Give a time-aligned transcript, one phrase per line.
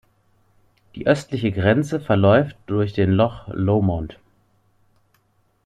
[0.95, 4.17] Die östliche Grenze verläuft durch den Loch Lomond.